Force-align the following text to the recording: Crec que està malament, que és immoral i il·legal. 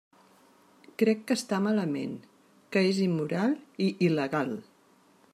Crec 1.01 1.19
que 1.31 1.35
està 1.39 1.59
malament, 1.65 2.15
que 2.75 2.83
és 2.93 3.01
immoral 3.07 3.53
i 3.89 3.91
il·legal. 4.07 4.51